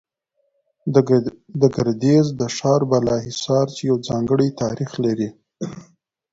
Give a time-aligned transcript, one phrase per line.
[1.61, 5.29] د ګردېز د ښار بالا حصار، چې يو ځانگړى تاريخ لري